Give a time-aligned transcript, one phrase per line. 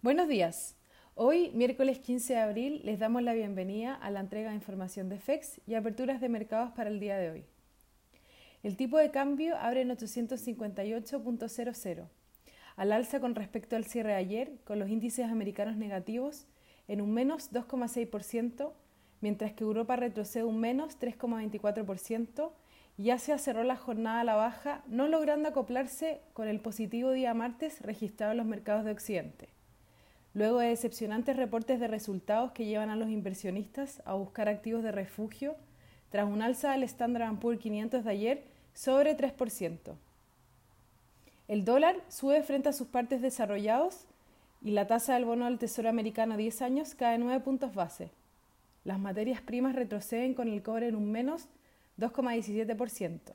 [0.00, 0.76] Buenos días.
[1.14, 5.18] Hoy, miércoles 15 de abril, les damos la bienvenida a la entrega de información de
[5.18, 7.44] FEX y aperturas de mercados para el día de hoy.
[8.62, 12.08] El tipo de cambio abre en 858.00,
[12.76, 16.46] al alza con respecto al cierre de ayer, con los índices americanos negativos
[16.86, 18.72] en un menos 2,6%,
[19.20, 22.50] mientras que Europa retrocede un menos 3,24%
[22.96, 27.32] y Asia cerró la jornada a la baja, no logrando acoplarse con el positivo día
[27.32, 29.48] martes registrado en los mercados de Occidente.
[30.34, 34.92] Luego de decepcionantes reportes de resultados que llevan a los inversionistas a buscar activos de
[34.92, 35.56] refugio,
[36.10, 38.44] tras un alza del Standard Poor's 500 de ayer
[38.74, 39.94] sobre 3%.
[41.48, 44.06] El dólar sube frente a sus partes desarrollados
[44.62, 48.10] y la tasa del bono del Tesoro americano a 10 años cae 9 puntos base.
[48.88, 51.46] Las materias primas retroceden con el cobre en un menos
[51.98, 53.34] 2,17%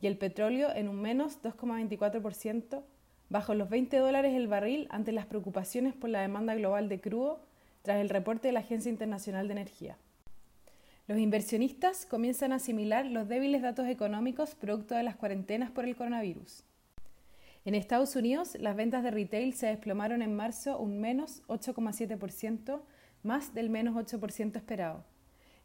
[0.00, 2.82] y el petróleo en un menos 2,24%,
[3.28, 7.38] bajo los 20 dólares el barril ante las preocupaciones por la demanda global de crudo
[7.82, 9.98] tras el reporte de la Agencia Internacional de Energía.
[11.06, 15.94] Los inversionistas comienzan a asimilar los débiles datos económicos producto de las cuarentenas por el
[15.94, 16.64] coronavirus.
[17.64, 22.80] En Estados Unidos, las ventas de retail se desplomaron en marzo un menos 8,7%,
[23.22, 25.04] más del menos 8% esperado,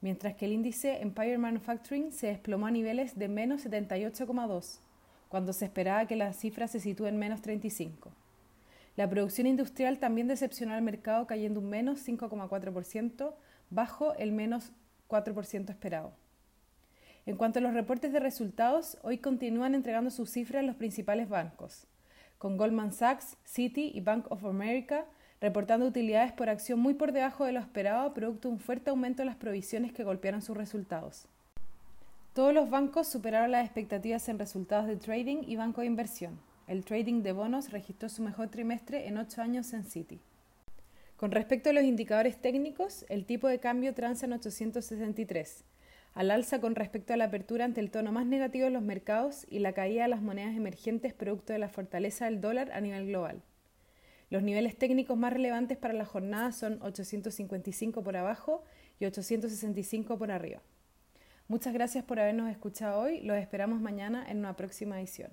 [0.01, 4.79] mientras que el índice Empire Manufacturing se desplomó a niveles de menos 78,2%,
[5.29, 8.11] cuando se esperaba que la cifra se sitúe en menos 35%.
[8.95, 13.33] La producción industrial también decepcionó al mercado cayendo un menos 5,4%,
[13.71, 14.71] bajo el menos
[15.09, 16.13] 4% esperado.
[17.25, 21.87] En cuanto a los reportes de resultados, hoy continúan entregando sus cifras los principales bancos,
[22.37, 25.05] con Goldman Sachs, Citi y Bank of America
[25.43, 29.23] reportando utilidades por acción muy por debajo de lo esperado, producto de un fuerte aumento
[29.23, 31.27] de las provisiones que golpearon sus resultados.
[32.33, 36.39] Todos los bancos superaron las expectativas en resultados de trading y banco de inversión.
[36.65, 40.21] El trading de bonos registró su mejor trimestre en ocho años en Citi.
[41.17, 45.65] Con respecto a los indicadores técnicos, el tipo de cambio transa en 863,
[46.13, 49.45] al alza con respecto a la apertura ante el tono más negativo de los mercados
[49.49, 53.07] y la caída de las monedas emergentes producto de la fortaleza del dólar a nivel
[53.07, 53.41] global.
[54.33, 58.63] Los niveles técnicos más relevantes para la jornada son 855 por abajo
[58.99, 60.59] y 865 por arriba.
[61.47, 63.21] Muchas gracias por habernos escuchado hoy.
[63.21, 65.29] Los esperamos mañana en una próxima edición.